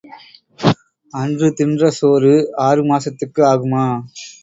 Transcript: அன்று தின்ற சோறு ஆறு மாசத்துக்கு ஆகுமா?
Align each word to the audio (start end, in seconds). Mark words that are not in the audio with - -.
அன்று 1.13 1.49
தின்ற 1.53 1.91
சோறு 1.99 2.33
ஆறு 2.67 2.83
மாசத்துக்கு 2.85 3.41
ஆகுமா? 3.53 3.85